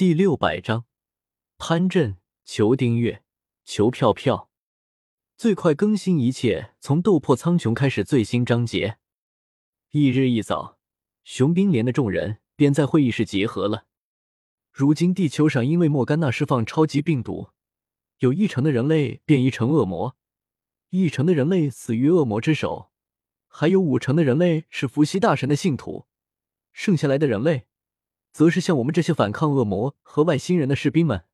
[0.00, 0.86] 第六百章，
[1.58, 2.16] 潘震，
[2.46, 3.22] 求订阅，
[3.66, 4.48] 求票票，
[5.36, 8.96] 最快更新一切从斗破苍穹开始最新章节。
[9.90, 10.78] 翌日一早，
[11.22, 13.84] 雄兵连的众人便在会议室集合了。
[14.72, 17.50] 如今地球上因为莫甘娜释放超级病毒，
[18.20, 20.16] 有一成的人类变异成恶魔，
[20.88, 22.90] 一成的人类死于恶魔之手，
[23.46, 26.06] 还有五成的人类是伏羲大神的信徒，
[26.72, 27.66] 剩下来的人类。
[28.32, 31.24] 则是像我们这些反抗恶魔和外星人的士兵们。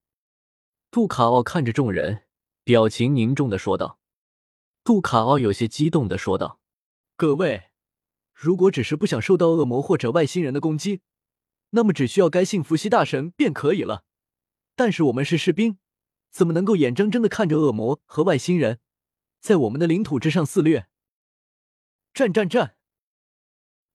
[0.90, 2.24] 杜卡奥看着众人，
[2.64, 3.98] 表情凝重的说道。
[4.82, 6.60] 杜卡奥有些激动的说道
[7.16, 7.70] ：“各位，
[8.32, 11.02] 如果只是不想受到恶魔或者外星人的攻击，
[11.70, 14.04] 那么只需要该信伏羲大神便可以了。
[14.74, 15.78] 但是我们是士兵，
[16.30, 18.78] 怎么能够眼睁睁的看着恶魔和外星人
[19.40, 20.88] 在我们的领土之上肆虐？
[22.14, 22.76] 战战战！”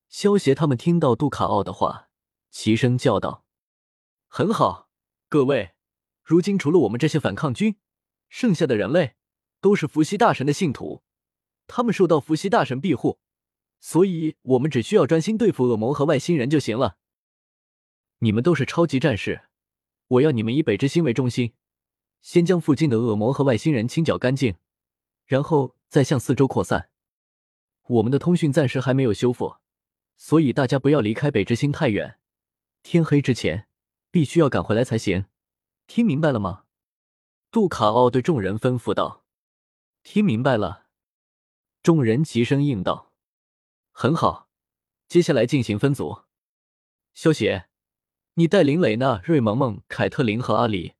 [0.09, 2.10] 萧协他们听到杜卡奥的话。
[2.51, 3.45] 齐声叫道
[4.27, 4.89] ：“很好，
[5.29, 5.73] 各位，
[6.21, 7.77] 如今除了我们这些反抗军，
[8.27, 9.15] 剩下的人类
[9.62, 11.01] 都是伏羲大神的信徒，
[11.65, 13.20] 他们受到伏羲大神庇护，
[13.79, 16.98] 所以我们只需要专心对付恶魔和外星人就行了。
[18.20, 19.43] 你们都是超级战士，
[20.07, 21.54] 我要你们以北之星为中心，
[22.21, 24.55] 先将附近的恶魔和外星人清剿干净，
[25.26, 26.89] 然后再向四周扩散。
[27.87, 29.55] 我们的通讯暂时还没有修复，
[30.17, 32.17] 所以大家不要离开北之星太远。”
[32.84, 33.68] 天黑之前，
[34.10, 35.26] 必须要赶回来才行。
[35.87, 36.63] 听明白了吗？
[37.51, 39.26] 杜卡奥对众人吩咐道。
[40.04, 40.88] 听明白了。
[41.84, 43.12] 众人齐声应道。
[43.91, 44.49] 很好，
[45.07, 46.23] 接下来进行分组。
[47.13, 47.68] 萧协，
[48.35, 50.93] 你带领蕾娜、瑞萌萌、凯特琳和阿里，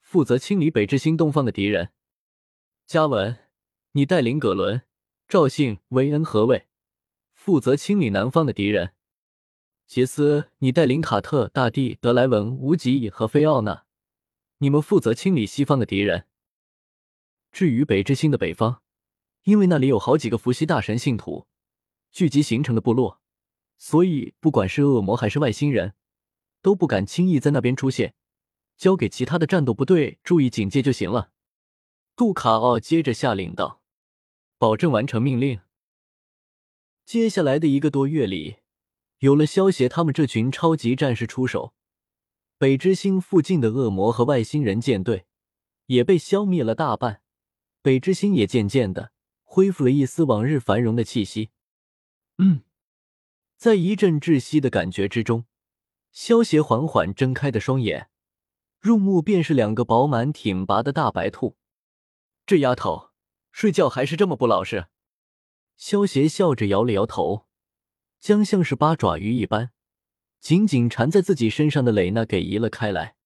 [0.00, 1.92] 负责清理北之星东方的敌人。
[2.86, 3.38] 嘉文，
[3.92, 4.82] 你带领葛伦、
[5.28, 6.66] 赵信、维恩和卫，
[7.32, 8.93] 负责清理南方的敌人。
[9.86, 13.84] 杰斯，你带领卡特、大帝、德莱文、无极和菲奥娜，
[14.58, 16.26] 你们负责清理西方的敌人。
[17.52, 18.82] 至于北之星的北方，
[19.44, 21.46] 因为那里有好几个伏羲大神信徒
[22.10, 23.20] 聚集形成的部落，
[23.76, 25.94] 所以不管是恶魔还是外星人，
[26.62, 28.14] 都不敢轻易在那边出现。
[28.76, 31.30] 交给其他的战斗部队注意警戒就行了。
[32.16, 33.80] 杜卡奥接着下令道
[34.58, 35.60] ：“保证完成命令。”
[37.04, 38.56] 接下来的一个多月里。
[39.18, 41.74] 有了萧协他们这群超级战士出手，
[42.58, 45.26] 北之星附近的恶魔和外星人舰队
[45.86, 47.22] 也被消灭了大半，
[47.80, 51.50] 北之星也渐渐的恢复了一丝往日繁荣的气息。
[52.38, 52.62] 嗯，
[53.56, 55.44] 在一阵窒息的感觉之中，
[56.12, 58.10] 萧协缓缓睁开的双眼，
[58.80, 61.56] 入目便是两个饱满挺拔的大白兔。
[62.44, 63.10] 这丫头
[63.52, 64.88] 睡觉还是这么不老实。
[65.76, 67.46] 萧协笑着摇了摇头。
[68.24, 69.70] 将像是八爪鱼一般
[70.40, 73.16] 紧紧缠在自己身上的蕾娜给移了开来。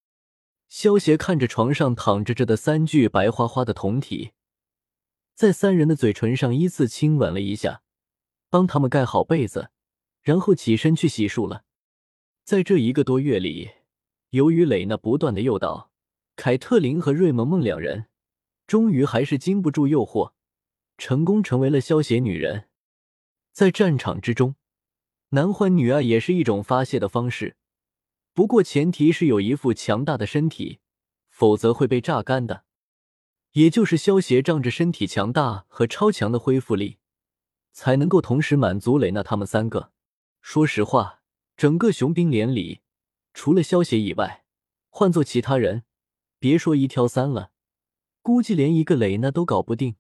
[0.68, 4.32] 萧协看着床上躺着着的三具白花花的酮体，
[5.36, 7.82] 在三人的嘴唇上依次亲吻了一下，
[8.50, 9.70] 帮他们盖好被子，
[10.20, 11.62] 然后起身去洗漱了。
[12.42, 13.70] 在这一个多月里，
[14.30, 15.92] 由于蕾娜不断的诱导，
[16.34, 18.06] 凯特琳和瑞萌萌两人
[18.66, 20.32] 终于还是经不住诱惑，
[20.96, 22.68] 成功成为了萧协女人。
[23.52, 24.56] 在战场之中。
[25.30, 27.56] 男欢女爱也是一种发泄的方式，
[28.32, 30.78] 不过前提是有一副强大的身体，
[31.28, 32.64] 否则会被榨干的。
[33.52, 36.98] 也就是萧协仗着身体强大和超强的恢复力，
[37.72, 39.92] 才能够同时满足蕾娜他们三个。
[40.40, 41.20] 说实话，
[41.56, 42.80] 整个雄兵连里，
[43.34, 44.44] 除了萧协以外，
[44.88, 45.82] 换做其他人，
[46.38, 47.50] 别说一挑三了，
[48.22, 49.96] 估计连一个蕾娜都搞不定。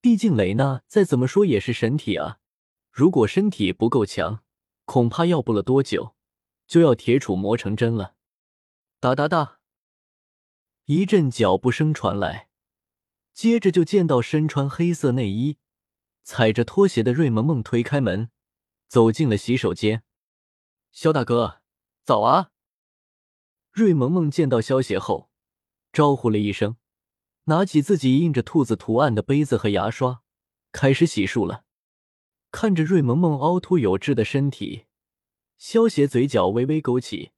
[0.00, 2.38] 毕竟蕾娜再怎么说也是神体啊，
[2.90, 4.43] 如果身体不够强，
[4.84, 6.14] 恐怕要不了多久，
[6.66, 8.14] 就要铁杵磨成针了。
[9.00, 9.60] 哒哒哒，
[10.84, 12.48] 一阵脚步声传来，
[13.32, 15.58] 接着就见到身穿黑色内衣、
[16.22, 18.30] 踩着拖鞋的瑞萌萌推开门，
[18.88, 20.04] 走进了洗手间。
[20.92, 21.60] 肖大哥，
[22.04, 22.50] 早啊！
[23.72, 25.28] 瑞萌萌见到萧协后，
[25.92, 26.76] 招呼了一声，
[27.44, 30.22] 拿起自己印着兔子图案的杯子和牙刷，
[30.70, 31.64] 开始洗漱了。
[32.54, 34.84] 看着瑞萌萌凹凸有致的身体，
[35.58, 37.32] 萧协嘴角微微勾起，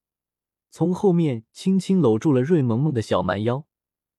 [0.68, 3.64] 从后面轻轻搂住了瑞萌萌的小蛮腰，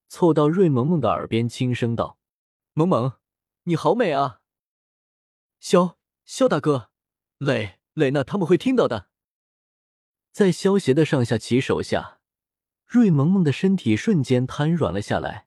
[0.08, 2.18] 凑到瑞萌萌的耳边轻声道
[2.74, 3.14] ：“萌萌，
[3.66, 4.42] 你好美啊！”
[5.62, 6.90] 萧萧大哥，
[7.38, 9.10] 磊磊娜他们会听到的。
[10.32, 12.22] 在萧协的上下其手下，
[12.88, 15.46] 瑞萌萌的身体瞬间瘫软了下来，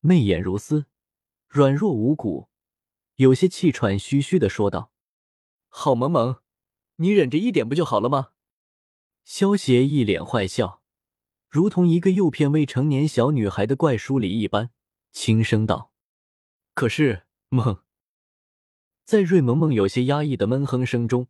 [0.00, 0.86] 媚眼如丝，
[1.46, 2.48] 软弱无骨。
[3.18, 4.92] 有些气喘吁吁的说道
[5.66, 6.40] ：“好萌萌，
[6.96, 8.28] 你忍着一点不就好了吗？”
[9.26, 10.82] 萧协一脸坏笑，
[11.48, 14.70] 如同一个诱骗未成年小女孩的怪书里一般，
[15.10, 15.92] 轻声道
[16.74, 17.82] ：“可是，梦。”
[19.04, 21.26] 在瑞萌萌有些压抑的闷哼声中，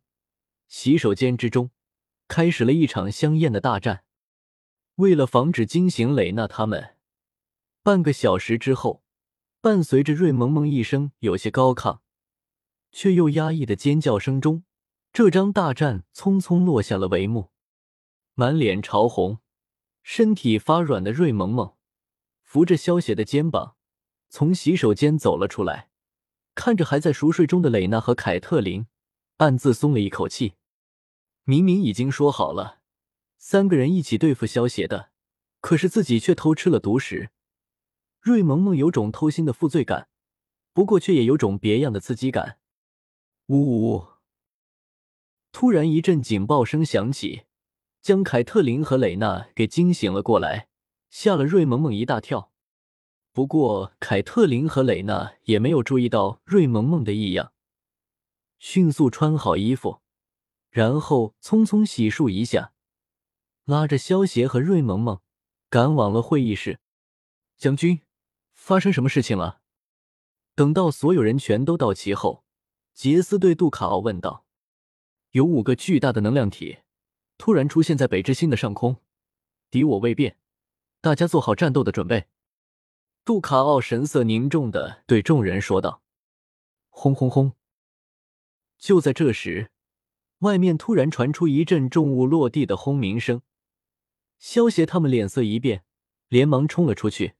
[0.67, 1.71] 洗手间之中
[2.27, 4.03] 开始了一场香艳的大战。
[4.97, 6.97] 为了防止惊醒蕾娜他们，
[7.81, 9.01] 半个小时之后，
[9.61, 11.99] 伴随着瑞萌萌一声有些高亢
[12.93, 14.63] 却又压抑的尖叫声中，
[15.11, 17.51] 这张大战匆匆落下了帷幕。
[18.35, 19.39] 满脸潮红、
[20.01, 21.75] 身体发软的瑞萌萌
[22.41, 23.75] 扶着萧邪的肩膀，
[24.29, 25.89] 从洗手间走了出来。
[26.55, 28.87] 看着还在熟睡中的蕾娜和凯特琳，
[29.37, 30.53] 暗自松了一口气。
[31.43, 32.79] 明明已经说好了，
[33.37, 35.11] 三个人一起对付萧邪的，
[35.59, 37.31] 可是自己却偷吃了毒食。
[38.29, 40.07] 瑞萌萌有种偷腥的负罪感，
[40.71, 42.59] 不过却也有种别样的刺激感。
[43.47, 44.05] 呜呜呜！
[45.51, 47.45] 突然一阵警报声响起，
[48.03, 50.67] 将凯特琳和蕾娜给惊醒了过来，
[51.09, 52.51] 吓了瑞萌萌一大跳。
[53.33, 57.51] 不过，凯特琳和蕾娜也没有注意到瑞萌萌的异样，
[58.59, 60.01] 迅速穿好衣服，
[60.69, 62.73] 然后匆匆洗漱一下，
[63.65, 65.19] 拉着萧邪和瑞萌萌
[65.67, 66.79] 赶往了会议室。
[67.57, 68.01] 将军，
[68.69, 69.61] 发生什么事情了？
[70.53, 72.43] 等到所有人全都到齐后，
[72.93, 74.45] 杰斯对杜卡奥问道
[75.33, 76.77] ：“有五个巨大的能量体
[77.39, 78.97] 突然出现在北之星的上空，
[79.71, 80.37] 敌我未变，
[81.01, 82.27] 大家做好战斗的准备。”
[83.25, 86.03] 杜卡奥神色凝重的对众人说道
[86.89, 87.53] ：“轰轰轰！”
[88.77, 89.71] 就在这时，
[90.41, 93.41] 外面突然传出一阵重物落地的轰鸣声。
[94.37, 95.83] 萧协他们脸色一变，
[96.27, 97.33] 连忙冲了出去。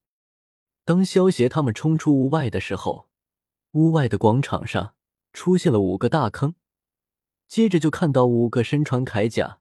[0.90, 3.10] 当萧协他们冲出屋外的时候，
[3.74, 4.96] 屋外的广场上
[5.32, 6.56] 出现了五个大坑，
[7.48, 9.60] 接着就看到五个身穿铠甲、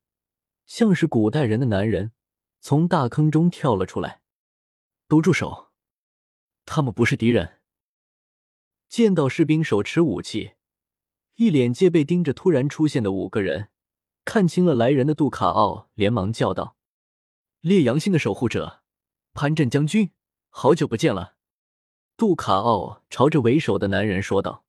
[0.65, 2.13] 像是古代人的男人
[2.61, 4.23] 从大坑中跳了出来。
[5.07, 5.69] 都住手！
[6.65, 7.59] 他们不是敌人。
[8.89, 10.53] 见到士兵手持武器，
[11.35, 13.69] 一脸戒备盯着突然出现的五个人，
[14.25, 16.79] 看清了来人的杜卡奥连忙叫道
[17.61, 18.83] ：“烈阳星的守护者，
[19.35, 20.13] 潘震将军，
[20.61, 21.37] 好久不见了。”
[22.19, 24.65] 杜卡奥朝着为首的男人说道。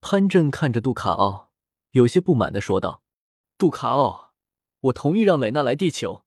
[0.00, 1.52] 潘震看着杜卡奥，
[1.92, 3.04] 有些不满的说道
[3.56, 4.32] ：“杜卡奥，
[4.80, 6.24] 我同意让蕾娜来地球，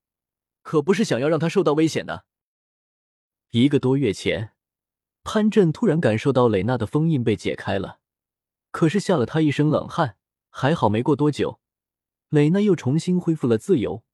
[0.61, 2.23] 可不是想要让她受到危险的。
[3.49, 4.53] 一个多月前。”
[5.25, 7.99] 潘震突然感受到蕾娜的封印被解开了，
[8.71, 10.15] 可是吓了他一身冷汗。
[10.49, 11.59] 还好没过多久，
[12.29, 14.05] 蕾娜又重新恢复了自由，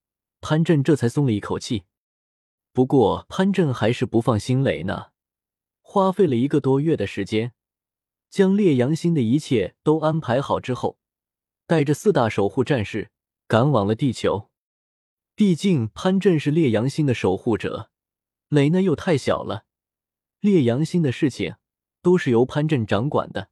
[0.42, 1.84] 潘震这才松了一口气。
[2.76, 5.14] 不过潘震还是不放心蕾娜，
[5.82, 7.54] 花费了一个多月的时间，
[8.30, 11.00] 将烈阳星的一切都安排好之后，
[11.66, 13.12] 带着四大守护战士
[13.48, 14.50] 赶往了地球。
[15.36, 17.92] 毕竟潘震是烈阳星的守护者，
[18.50, 19.64] 雷娜又太小了。
[20.42, 21.56] 烈阳星的事情
[22.02, 23.48] 都是由潘震掌管的，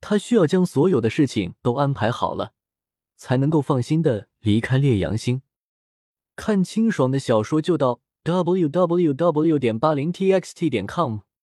[0.00, 2.52] 他需要将所有的事情都安排好了，
[3.16, 5.42] 才能够放心的离开烈阳星。
[6.36, 9.58] 看清爽的小说就到 w w w.
[9.58, 11.33] 点八零 t x t 点 com。